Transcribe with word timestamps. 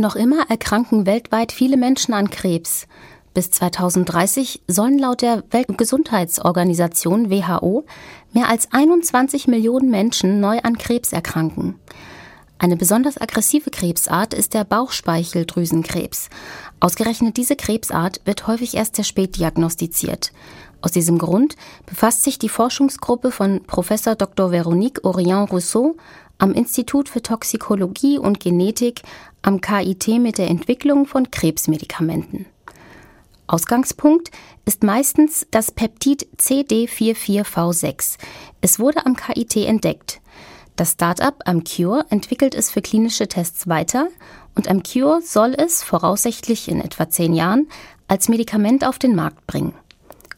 Noch 0.00 0.16
immer 0.16 0.48
erkranken 0.48 1.04
weltweit 1.04 1.52
viele 1.52 1.76
Menschen 1.76 2.14
an 2.14 2.30
Krebs. 2.30 2.86
Bis 3.34 3.50
2030 3.50 4.62
sollen 4.66 4.98
laut 4.98 5.20
der 5.20 5.44
Weltgesundheitsorganisation 5.50 7.28
WHO 7.28 7.84
mehr 8.32 8.48
als 8.48 8.72
21 8.72 9.46
Millionen 9.46 9.90
Menschen 9.90 10.40
neu 10.40 10.58
an 10.62 10.78
Krebs 10.78 11.12
erkranken. 11.12 11.78
Eine 12.58 12.78
besonders 12.78 13.20
aggressive 13.20 13.68
Krebsart 13.68 14.32
ist 14.32 14.54
der 14.54 14.64
Bauchspeicheldrüsenkrebs. 14.64 16.30
Ausgerechnet 16.80 17.36
diese 17.36 17.56
Krebsart 17.56 18.22
wird 18.24 18.46
häufig 18.46 18.74
erst 18.74 18.96
sehr 18.96 19.04
spät 19.04 19.36
diagnostiziert. 19.36 20.32
Aus 20.80 20.92
diesem 20.92 21.18
Grund 21.18 21.56
befasst 21.84 22.24
sich 22.24 22.38
die 22.38 22.48
Forschungsgruppe 22.48 23.30
von 23.30 23.62
Professor 23.64 24.14
Dr. 24.14 24.50
Veronique 24.50 25.04
Orion-Rousseau 25.04 25.96
am 26.38 26.54
Institut 26.54 27.10
für 27.10 27.20
Toxikologie 27.20 28.18
und 28.18 28.40
Genetik 28.40 29.02
am 29.42 29.60
KIT 29.60 30.08
mit 30.20 30.38
der 30.38 30.48
Entwicklung 30.48 31.06
von 31.06 31.30
Krebsmedikamenten. 31.30 32.46
Ausgangspunkt 33.46 34.30
ist 34.64 34.82
meistens 34.82 35.46
das 35.50 35.72
Peptid 35.72 36.26
CD44V6. 36.38 38.16
Es 38.62 38.78
wurde 38.78 39.04
am 39.04 39.16
KIT 39.16 39.56
entdeckt. 39.56 40.20
Das 40.80 40.92
Start-up 40.92 41.42
Amcure 41.44 42.06
entwickelt 42.08 42.54
es 42.54 42.70
für 42.70 42.80
klinische 42.80 43.28
Tests 43.28 43.68
weiter 43.68 44.08
und 44.54 44.66
Amcure 44.66 45.20
soll 45.20 45.52
es 45.52 45.82
voraussichtlich 45.82 46.68
in 46.68 46.80
etwa 46.80 47.10
zehn 47.10 47.34
Jahren 47.34 47.68
als 48.08 48.30
Medikament 48.30 48.86
auf 48.86 48.98
den 48.98 49.14
Markt 49.14 49.46
bringen. 49.46 49.74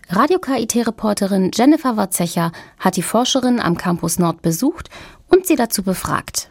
Radio-KIT-Reporterin 0.09 1.53
Jennifer 1.55 1.97
Watzecher 1.97 2.51
hat 2.81 2.97
die 2.97 3.05
Forscherin 3.05 3.61
am 3.61 3.77
Campus 3.77 4.19
Nord 4.19 4.43
besucht 4.43 4.91
und 5.29 5.47
sie 5.47 5.55
dazu 5.55 5.85
befragt. 5.85 6.49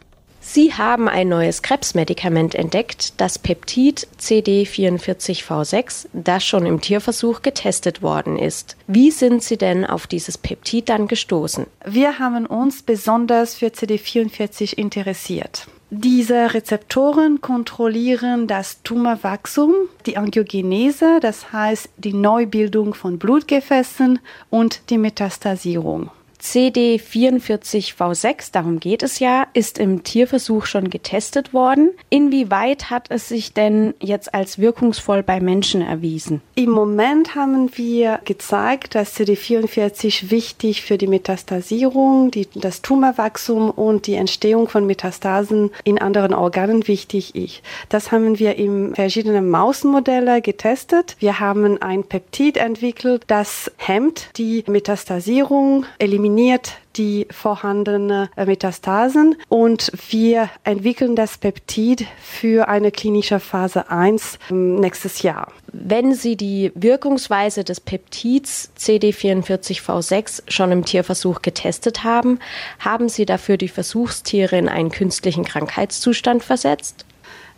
Sie 0.54 0.74
haben 0.74 1.08
ein 1.08 1.30
neues 1.30 1.62
Krebsmedikament 1.62 2.54
entdeckt, 2.54 3.14
das 3.18 3.38
Peptid 3.38 4.06
CD44V6, 4.20 6.08
das 6.12 6.44
schon 6.44 6.66
im 6.66 6.82
Tierversuch 6.82 7.40
getestet 7.40 8.02
worden 8.02 8.38
ist. 8.38 8.76
Wie 8.86 9.10
sind 9.10 9.42
Sie 9.42 9.56
denn 9.56 9.86
auf 9.86 10.06
dieses 10.06 10.36
Peptid 10.36 10.90
dann 10.90 11.08
gestoßen? 11.08 11.64
Wir 11.86 12.18
haben 12.18 12.44
uns 12.44 12.82
besonders 12.82 13.54
für 13.54 13.68
CD44 13.68 14.74
interessiert. 14.74 15.68
Diese 15.88 16.52
Rezeptoren 16.52 17.40
kontrollieren 17.40 18.46
das 18.46 18.82
Tumorwachstum, 18.82 19.72
die 20.04 20.18
Angiogenese, 20.18 21.18
das 21.22 21.50
heißt 21.54 21.88
die 21.96 22.12
Neubildung 22.12 22.92
von 22.92 23.18
Blutgefäßen 23.18 24.18
und 24.50 24.90
die 24.90 24.98
Metastasierung. 24.98 26.10
CD44V6, 26.42 28.50
darum 28.50 28.80
geht 28.80 29.04
es 29.04 29.20
ja, 29.20 29.46
ist 29.54 29.78
im 29.78 30.02
Tierversuch 30.02 30.66
schon 30.66 30.90
getestet 30.90 31.54
worden. 31.54 31.90
Inwieweit 32.10 32.90
hat 32.90 33.06
es 33.10 33.28
sich 33.28 33.54
denn 33.54 33.94
jetzt 34.00 34.34
als 34.34 34.58
wirkungsvoll 34.58 35.22
bei 35.22 35.40
Menschen 35.40 35.82
erwiesen? 35.82 36.42
Im 36.56 36.70
Moment 36.70 37.36
haben 37.36 37.70
wir 37.76 38.18
gezeigt, 38.24 38.96
dass 38.96 39.16
CD44 39.16 40.30
wichtig 40.30 40.82
für 40.82 40.98
die 40.98 41.06
Metastasierung, 41.06 42.32
die, 42.32 42.48
das 42.54 42.82
Tumorwachstum 42.82 43.70
und 43.70 44.08
die 44.08 44.14
Entstehung 44.14 44.68
von 44.68 44.84
Metastasen 44.84 45.70
in 45.84 46.00
anderen 46.00 46.34
Organen 46.34 46.88
wichtig 46.88 47.36
ist. 47.36 47.62
Das 47.88 48.10
haben 48.10 48.40
wir 48.40 48.56
in 48.56 48.96
verschiedenen 48.96 49.48
Mausmodelle 49.48 50.42
getestet. 50.42 51.14
Wir 51.20 51.38
haben 51.38 51.80
ein 51.80 52.02
Peptid 52.02 52.56
entwickelt, 52.56 53.22
das 53.28 53.70
hemmt 53.76 54.30
die 54.36 54.64
Metastasierung, 54.66 55.86
eliminiert 56.00 56.31
eliminiert 56.32 56.78
die 56.96 57.26
vorhandenen 57.30 58.28
äh, 58.36 58.46
Metastasen 58.46 59.36
und 59.48 59.90
wir 60.10 60.50
entwickeln 60.64 61.16
das 61.16 61.38
Peptid 61.38 62.06
für 62.22 62.68
eine 62.68 62.90
klinische 62.90 63.40
Phase 63.40 63.90
1 63.90 64.38
ähm, 64.50 64.76
nächstes 64.76 65.22
Jahr. 65.22 65.52
Wenn 65.72 66.14
Sie 66.14 66.36
die 66.36 66.70
Wirkungsweise 66.74 67.64
des 67.64 67.80
Peptids 67.80 68.70
CD44V6 68.78 70.42
schon 70.48 70.70
im 70.72 70.84
Tierversuch 70.84 71.40
getestet 71.40 72.04
haben, 72.04 72.38
haben 72.78 73.08
Sie 73.08 73.24
dafür 73.24 73.56
die 73.56 73.68
Versuchstiere 73.68 74.58
in 74.58 74.68
einen 74.68 74.90
künstlichen 74.90 75.44
Krankheitszustand 75.44 76.44
versetzt? 76.44 77.06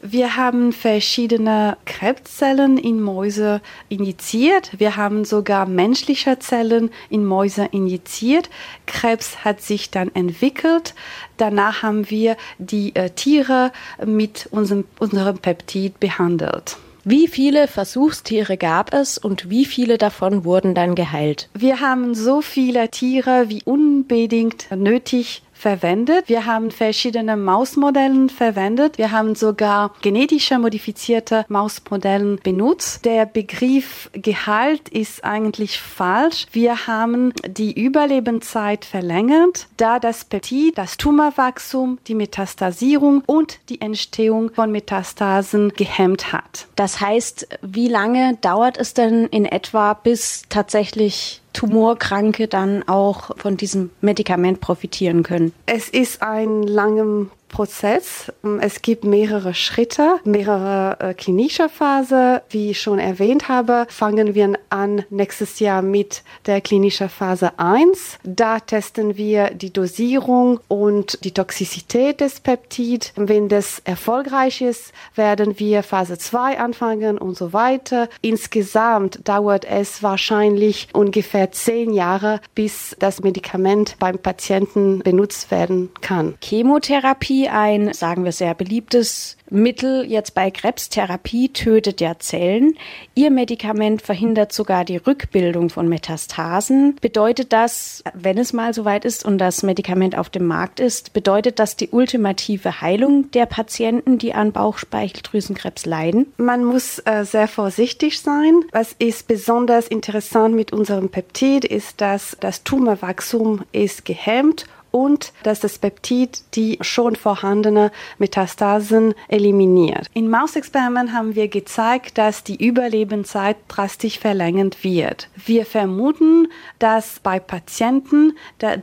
Wir 0.07 0.37
haben 0.37 0.75
verschiedene 0.75 1.79
Krebszellen 1.87 2.77
in 2.77 3.01
Mäuse 3.01 3.63
injiziert. 3.89 4.79
Wir 4.79 4.97
haben 4.97 5.25
sogar 5.25 5.65
menschliche 5.65 6.39
Zellen 6.39 6.91
in 7.09 7.25
Mäuse 7.25 7.71
injiziert. 7.73 8.51
Krebs 8.85 9.47
hat 9.47 9.63
sich 9.63 9.91
dann 9.91 10.15
entwickelt. 10.15 10.95
Danach 11.39 11.83
haben 11.83 12.11
wir 12.11 12.37
die 12.59 12.95
äh, 12.95 13.09
Tiere 13.09 13.73
mit 14.05 14.47
unserem, 14.51 14.85
unserem 14.99 15.39
Peptid 15.39 15.99
behandelt. 16.01 16.77
Wie 17.05 17.27
viele 17.27 17.67
Versuchstiere 17.67 18.59
gab 18.59 18.93
es 18.93 19.17
und 19.17 19.49
wie 19.49 19.65
viele 19.65 19.97
davon 19.97 20.45
wurden 20.45 20.75
dann 20.75 20.95
geheilt? 20.95 21.49
Wir 21.55 21.81
haben 21.81 22.15
so 22.15 22.43
viele 22.43 22.91
Tiere 22.91 23.47
wie 23.49 23.63
unbedingt 23.65 24.71
nötig 24.71 25.43
verwendet. 25.65 26.29
Wir 26.29 26.45
haben 26.45 26.71
verschiedene 26.71 27.39
Mausmodellen 27.39 28.29
verwendet. 28.29 28.99
Wir 28.99 29.13
haben 29.13 29.35
sogar 29.35 29.95
genetische 30.03 30.59
modifizierte 30.59 31.47
Mausmodellen 31.49 32.39
benutzt. 32.43 33.07
Der 33.07 33.25
Begriff 33.25 34.11
Gehalt 34.13 34.91
ist 34.91 35.25
eigentlich 35.25 35.81
falsch. 35.81 36.45
Wir 36.53 36.87
haben 36.87 37.33
die 37.47 37.73
Überlebenszeit 37.73 38.85
verlängert, 38.85 39.67
da 39.79 39.99
das 39.99 40.27
Peptid 40.27 40.77
das 40.77 40.99
Tumorwachstum, 40.99 41.99
die 42.09 42.15
Metastasierung 42.15 43.23
und 43.25 43.59
die 43.71 43.81
Entstehung 43.81 44.53
von 44.53 44.71
Metastasen 44.71 45.71
gehemmt 45.71 46.31
hat. 46.35 46.67
Das 46.77 47.01
heißt, 47.01 47.49
wie 47.63 47.89
lange 47.89 48.37
dauert 48.43 48.77
es 48.77 48.93
denn 48.93 49.29
in 49.29 49.47
etwa, 49.47 49.95
bis 49.95 50.43
tatsächlich 50.51 51.41
Tumorkranke 51.55 52.47
dann 52.47 52.87
auch 52.87 53.31
von 53.39 53.57
diesem 53.57 53.91
Medikament 54.03 54.61
profitieren 54.61 55.23
können? 55.23 55.53
Es 55.65 55.89
ist 55.89 56.23
ein 56.23 56.63
langer 56.65 57.27
Prozess. 57.55 58.33
Es 58.61 58.83
gibt 58.83 59.05
mehrere 59.05 59.55
Schritte, 59.55 60.17
mehrere 60.25 60.97
äh, 60.99 61.15
klinische 61.15 61.69
Phase. 61.69 62.43
Wie 62.51 62.73
ich 62.73 62.81
schon 62.81 62.99
erwähnt 62.99 63.49
habe, 63.49 63.87
fangen 63.89 64.35
wir 64.35 64.59
an 64.71 65.05
nächstes 65.09 65.61
Jahr 65.61 65.81
mit 65.81 66.25
der 66.47 66.61
klinischen 66.61 67.09
Phase 67.09 67.53
1. 67.57 68.19
Da 68.25 68.59
testen 68.59 69.17
wir 69.17 69.51
die 69.51 69.73
Dosierung 69.73 70.59
und 70.67 71.25
die 71.25 71.31
Toxizität 71.31 72.21
des 72.21 72.41
Peptid. 72.41 73.13
Wenn 73.15 73.49
das 73.49 73.81
erfolgreich 73.85 74.61
ist, 74.61 74.93
werden 75.15 75.61
wir 75.61 75.85
Phase 75.85 76.19
2 76.19 76.59
anfangen 76.59 77.19
und 77.19 77.37
so 77.37 77.53
weiter. 77.53 78.09
Insgesamt 78.21 79.29
dauert 79.29 79.65
es 79.65 80.03
wahrscheinlich 80.03 80.89
ungefähr 80.93 81.53
zehn 81.53 81.93
Jahre, 81.93 82.41
bis 82.57 82.97
das 82.99 83.23
Medikament 83.23 83.95
beim 84.01 84.19
Patienten 84.19 84.99
benutzt 85.05 85.53
werden 85.53 85.91
kann. 86.01 86.35
Chemotherapie 86.43 87.44
ein, 87.49 87.93
sagen 87.93 88.25
wir, 88.25 88.33
sehr 88.33 88.55
beliebtes 88.55 89.37
Mittel 89.51 90.05
jetzt 90.05 90.35
bei 90.35 90.51
Krebstherapie 90.51 91.51
tötet 91.51 92.01
ja 92.01 92.19
Zellen. 92.19 92.77
Ihr 93.15 93.31
Medikament 93.31 94.03
verhindert 94.03 94.53
sogar 94.53 94.85
die 94.85 94.97
Rückbildung 94.97 95.71
von 95.71 95.89
Metastasen. 95.89 96.97
Bedeutet 97.01 97.53
das, 97.53 98.03
wenn 98.15 98.39
es 98.39 98.53
mal 98.53 98.75
soweit 98.75 99.05
ist 99.05 99.25
und 99.25 99.39
das 99.39 99.63
Medikament 99.63 100.17
auf 100.17 100.31
dem 100.31 100.47
Markt 100.47 100.81
ist, 100.81 101.13
bedeutet 101.13 101.59
das 101.59 101.77
die 101.77 101.91
ultimative 101.91 102.81
Heilung 102.81 103.31
der 103.33 103.47
Patienten, 103.47 104.19
die 104.19 104.35
an 104.35 104.53
Bauchspeicheldrüsenkrebs 104.53 105.87
leiden? 105.87 106.33
Man 106.37 106.65
muss 106.65 106.99
äh, 107.05 107.25
sehr 107.25 107.49
vorsichtig 107.49 108.21
sein. 108.21 108.65
Was 108.73 108.95
ist 108.99 109.29
besonders 109.29 109.87
interessant 109.87 110.55
mit 110.55 110.73
unserem 110.73 111.11
Peptid 111.11 111.65
ist, 111.65 112.01
dass 112.01 112.37
das 112.41 112.65
Tumorwachstum 112.65 113.63
ist 113.73 114.05
gehemmt 114.05 114.67
und 114.95 115.33
dass 115.43 115.59
das 115.59 115.81
Peptid 115.81 116.43
die 116.55 116.79
schon 116.81 117.17
vorhandene 117.17 117.91
Metastasen 118.19 119.15
eliminiert. 119.27 120.07
In 120.15 120.31
Mausexperimenten 120.31 121.13
haben 121.13 121.35
wir 121.35 121.49
gezeigt, 121.49 122.17
dass 122.17 122.45
die 122.45 122.65
Überlebenszeit 122.65 123.57
drastisch 123.67 124.21
verlängert 124.21 124.85
wird. 124.85 125.29
Wir 125.35 125.67
vermuten, 125.67 126.47
dass 126.79 127.19
bei 127.19 127.41
Patienten 127.41 128.37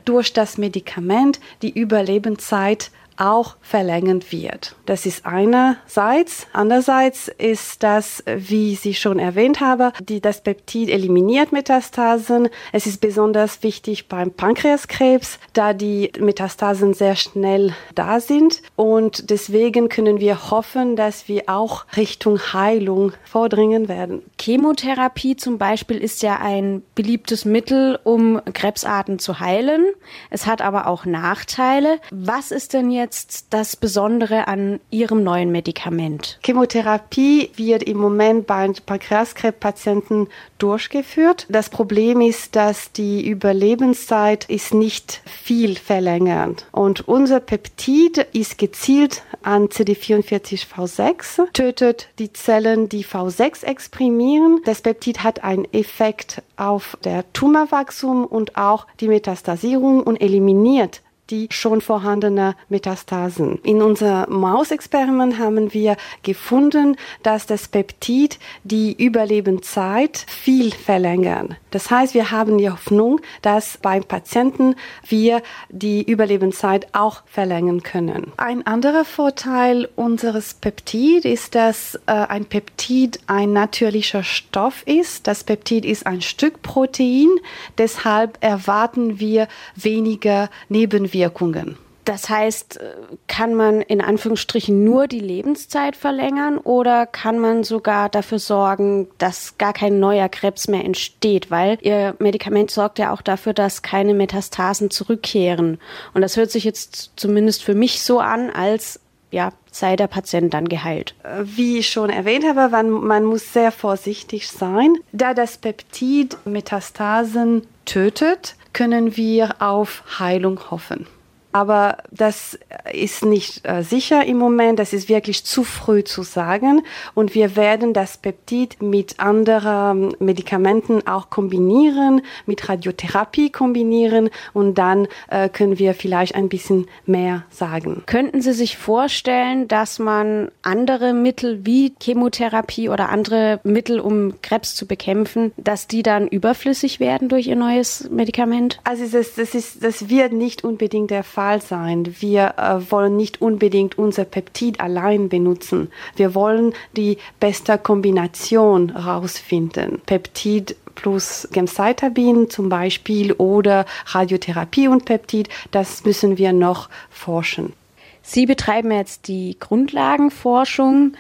durch 0.04 0.34
das 0.34 0.58
Medikament 0.58 1.40
die 1.62 1.72
Überlebenszeit 1.72 2.92
auch 3.22 3.56
verlängert 3.62 4.32
wird. 4.32 4.76
Das 4.88 5.06
ist 5.06 5.26
einerseits. 5.26 6.48
Andererseits 6.54 7.28
ist 7.28 7.84
das, 7.84 8.24
wie 8.26 8.76
Sie 8.76 8.96
schon 8.96 9.20
erwähnt 9.20 9.62
haben, 9.62 9.92
die, 10.02 10.22
das 10.22 10.42
Peptid 10.42 10.90
eliminiert 10.90 11.52
Metastasen. 11.52 12.50
Es 12.72 12.88
ist 12.88 13.00
besonders 13.00 13.62
wichtig 13.62 14.08
beim 14.08 14.32
Pankreaskrebs, 14.32 15.38
da 15.54 15.74
die 15.74 16.12
Metastasen 16.20 16.96
sehr 16.96 17.16
schnell 17.16 17.76
da 17.94 18.20
sind. 18.20 18.64
Und 18.76 19.30
deswegen 19.30 19.88
können 19.88 20.20
wir 20.20 20.50
hoffen, 20.50 20.96
dass 20.96 21.28
wir 21.28 21.44
auch 21.46 21.86
Richtung 21.96 22.40
Heilung 22.54 23.14
vordringen 23.24 23.88
werden. 23.88 24.24
Chemotherapie 24.40 25.36
zum 25.36 25.60
Beispiel 25.60 25.98
ist 25.98 26.24
ja 26.24 26.40
ein 26.42 26.82
beliebtes 26.96 27.46
Mittel, 27.46 28.00
um 28.04 28.42
Krebsarten 28.52 29.20
zu 29.20 29.40
heilen. 29.40 29.86
Es 30.32 30.48
hat 30.48 30.64
aber 30.64 30.88
auch 30.88 31.06
Nachteile. 31.06 32.00
Was 32.10 32.52
ist 32.52 32.74
denn 32.74 32.90
jetzt 32.90 33.11
jetzt 33.12 33.48
das 33.50 33.76
Besondere 33.76 34.48
an 34.48 34.80
Ihrem 34.90 35.22
neuen 35.22 35.52
Medikament? 35.52 36.40
Chemotherapie 36.46 37.50
wird 37.58 37.84
im 37.84 37.98
Moment 37.98 38.48
bei 38.48 38.72
Pankreaskrebspatienten 38.86 40.30
durchgeführt. 40.60 41.46
Das 41.50 41.70
Problem 41.70 42.22
ist, 42.22 42.56
dass 42.56 42.94
die 42.94 43.28
Überlebenszeit 43.28 44.46
ist 44.46 44.74
nicht 44.74 45.22
viel 45.26 45.76
verlängert. 45.76 46.68
Und 46.72 47.06
unser 47.06 47.42
Peptid 47.42 48.18
ist 48.32 48.58
gezielt 48.58 49.24
an 49.44 49.68
CD44V6, 49.68 51.52
tötet 51.52 52.08
die 52.18 52.32
Zellen, 52.32 52.88
die 52.88 53.04
V6 53.04 53.66
exprimieren. 53.66 54.62
Das 54.64 54.82
Peptid 54.82 55.22
hat 55.22 55.44
einen 55.44 55.66
Effekt 55.74 56.42
auf 56.56 56.98
der 57.04 57.26
Tumorwachstum 57.34 58.24
und 58.24 58.56
auch 58.56 58.88
die 59.02 59.10
Metastasierung 59.10 60.02
und 60.02 60.22
eliminiert 60.22 61.02
die 61.32 61.48
schon 61.50 61.82
vorhandene 61.82 62.56
Metastasen. 62.70 63.60
In 63.64 63.82
unserem 63.82 64.40
Mausexperiment 64.40 65.40
haben 65.40 65.74
wir 65.74 65.96
gefunden, 66.24 66.98
dass 67.24 67.46
das 67.46 67.70
Peptid 67.70 68.38
die 68.64 68.94
Überlebenszeit 68.94 70.26
viel 70.28 70.72
verlängern. 70.72 71.56
Das 71.72 71.90
heißt, 71.90 72.14
wir 72.14 72.32
haben 72.32 72.58
die 72.58 72.70
Hoffnung, 72.70 73.22
dass 73.42 73.78
beim 73.78 74.04
Patienten 74.04 74.76
wir 75.08 75.42
die 75.70 76.04
Überlebenszeit 76.04 76.88
auch 76.92 77.24
verlängern 77.26 77.82
können. 77.82 78.34
Ein 78.36 78.68
anderer 78.68 79.06
Vorteil 79.06 79.88
unseres 79.96 80.54
Peptid 80.54 81.24
ist, 81.24 81.56
dass 81.56 81.96
äh, 82.08 82.12
ein 82.12 82.46
Peptid 82.46 83.22
ein 83.28 83.54
natürlicher 83.54 84.24
Stoff 84.24 84.84
ist. 84.86 85.28
Das 85.28 85.46
Peptid 85.46 85.86
ist 85.86 86.06
ein 86.06 86.22
Stück 86.22 86.62
Protein, 86.62 87.30
deshalb 87.78 88.38
erwarten 88.42 89.20
wir 89.20 89.48
weniger 89.76 90.50
Nebenwirkungen 90.68 91.21
Nebenwirkungen. 91.22 91.78
Das 92.04 92.30
heißt, 92.30 92.80
kann 93.28 93.54
man 93.54 93.80
in 93.82 94.02
Anführungsstrichen 94.02 94.84
nur 94.84 95.08
die 95.08 95.20
Lebenszeit 95.20 95.96
verlängern 95.96 96.58
oder 96.58 97.06
kann 97.06 97.38
man 97.38 97.64
sogar 97.64 98.10
dafür 98.10 98.40
sorgen, 98.40 99.08
dass 99.20 99.60
gar 99.60 99.72
kein 99.72 100.00
neuer 100.00 100.28
Krebs 100.28 100.68
mehr 100.68 100.84
entsteht? 100.84 101.52
Weil 101.52 101.78
Ihr 101.82 102.16
Medikament 102.18 102.72
sorgt 102.72 102.98
ja 102.98 103.14
auch 103.14 103.22
dafür, 103.22 103.54
dass 103.54 103.84
keine 103.84 104.16
Metastasen 104.16 104.90
zurückkehren. 104.90 105.78
Und 106.16 106.22
das 106.22 106.38
hört 106.38 106.50
sich 106.50 106.64
jetzt 106.64 107.12
zumindest 107.18 107.64
für 107.64 107.76
mich 107.76 108.02
so 108.02 108.20
an, 108.20 108.50
als 108.50 109.00
ja, 109.30 109.54
sei 109.72 109.96
der 109.96 110.08
Patient 110.08 110.54
dann 110.54 110.68
geheilt. 110.68 111.14
Wie 111.44 111.78
ich 111.78 111.90
schon 111.90 112.10
erwähnt 112.10 112.46
habe, 112.46 112.68
man, 112.70 112.90
man 112.90 113.26
muss 113.26 113.54
sehr 113.54 113.72
vorsichtig 113.72 114.50
sein. 114.50 114.96
Da 115.12 115.36
das 115.36 115.60
Peptid 115.60 116.36
Metastasen 116.46 117.68
tötet, 117.86 118.56
können 118.74 119.18
wir 119.18 119.62
auf 119.62 120.04
Heilung 120.20 120.60
hoffen. 120.72 121.08
Aber 121.52 121.98
das 122.12 122.58
ist 122.92 123.26
nicht 123.26 123.68
äh, 123.68 123.84
sicher 123.84 124.26
im 124.26 124.38
Moment. 124.38 124.80
Das 124.80 124.94
ist 124.94 125.10
wirklich 125.10 125.44
zu 125.44 125.64
früh 125.64 126.04
zu 126.04 126.24
sagen. 126.24 126.84
Und 127.14 127.36
wir 127.36 127.56
werden 127.56 127.94
das 127.94 128.18
Peptid 128.18 128.82
mit 128.82 129.20
anderen 129.20 130.16
Medikamenten 130.20 131.06
auch 131.08 131.30
kombinieren, 131.30 132.22
mit 132.46 132.70
Radiotherapie 132.70 133.52
kombinieren. 133.52 134.30
Und 134.54 134.78
dann 134.78 135.08
äh, 135.30 135.50
können 135.50 135.78
wir 135.78 135.94
vielleicht 135.94 136.36
ein 136.36 136.50
bisschen 136.50 136.88
mehr 137.06 137.44
sagen. 137.50 138.04
Könnten 138.06 138.42
Sie 138.42 138.54
sich 138.54 138.78
vorstellen, 138.78 139.68
dass 139.68 140.00
man 140.00 140.50
andere 140.62 141.14
Mittel 141.14 141.66
wie 141.66 141.94
Chemotherapie 142.02 142.90
oder 142.90 143.10
andere 143.10 143.60
Mittel, 143.64 144.00
um 144.00 144.42
Krebs 144.42 144.76
zu 144.76 144.88
bekämpfen, 144.88 145.52
dass 145.58 145.88
die 145.88 146.04
dann 146.04 146.28
überflüssig 146.28 147.00
werden 147.00 147.28
durch 147.28 147.48
Ihr 147.48 147.56
neues 147.56 148.10
Medikament? 148.10 148.80
Also 148.84 149.06
das, 149.06 149.36
das, 149.36 149.54
ist, 149.54 149.84
das 149.84 150.10
wird 150.10 150.32
nicht 150.32 150.64
unbedingt 150.64 151.12
der 151.12 151.24
Fall 151.24 151.41
Fall 151.42 151.60
sein. 151.60 152.16
Wir 152.20 152.54
äh, 152.58 152.92
wollen 152.92 153.18
nicht 153.18 153.42
unbedingt 153.42 153.98
unser 153.98 154.26
Peptid 154.26 154.80
allein 154.80 155.28
benutzen. 155.28 155.90
Wir 156.16 156.36
wollen 156.36 156.74
die 156.96 157.18
beste 157.40 157.80
Kombination 157.80 158.94
herausfinden. 158.94 160.02
Peptid 160.06 160.76
plus 160.94 161.48
Gemcitabin 161.52 162.52
zum 162.52 162.70
Beispiel 162.70 163.34
oder 163.34 163.88
Radiotherapie 164.06 164.88
und 164.88 165.06
Peptid, 165.06 165.50
das 165.72 166.06
müssen 166.06 166.38
wir 166.38 166.54
noch 166.54 166.90
forschen. 167.10 167.74
Sie 168.22 168.46
betreiben 168.46 168.92
jetzt 168.92 169.28
die 169.28 169.58
Grundlagenforschung. 169.60 171.14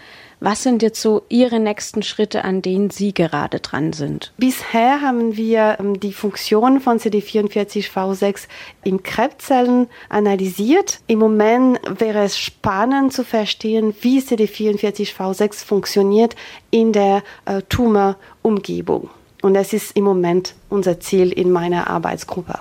Was 0.43 0.63
sind 0.63 0.81
jetzt 0.81 0.99
so 0.99 1.21
Ihre 1.29 1.59
nächsten 1.59 2.01
Schritte, 2.01 2.43
an 2.43 2.63
denen 2.63 2.89
Sie 2.89 3.13
gerade 3.13 3.59
dran 3.59 3.93
sind? 3.93 4.33
Bisher 4.37 4.99
haben 5.01 5.37
wir 5.37 5.77
ähm, 5.79 5.99
die 5.99 6.13
Funktion 6.13 6.81
von 6.81 6.97
CD44V6 6.97 8.47
in 8.83 9.03
Krebszellen 9.03 9.87
analysiert. 10.09 10.99
Im 11.05 11.19
Moment 11.19 11.79
wäre 11.99 12.23
es 12.23 12.39
spannend 12.39 13.13
zu 13.13 13.23
verstehen, 13.23 13.93
wie 14.01 14.19
CD44V6 14.19 15.63
funktioniert 15.63 16.35
in 16.71 16.91
der 16.91 17.21
äh, 17.45 17.61
Tumorumgebung. 17.69 19.11
Und 19.43 19.53
das 19.53 19.73
ist 19.73 19.95
im 19.95 20.05
Moment 20.05 20.55
unser 20.69 20.99
Ziel 20.99 21.31
in 21.31 21.51
meiner 21.51 21.87
Arbeitsgruppe. 21.87 22.55